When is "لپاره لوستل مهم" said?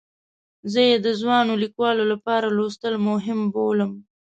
2.13-3.39